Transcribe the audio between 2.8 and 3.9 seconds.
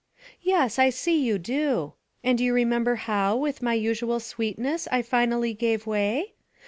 how, with my